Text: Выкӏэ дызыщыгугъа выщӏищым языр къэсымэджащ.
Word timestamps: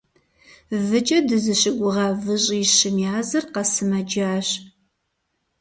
Выкӏэ 0.87 1.19
дызыщыгугъа 1.27 2.07
выщӏищым 2.23 2.95
языр 3.19 3.43
къэсымэджащ. 3.53 4.47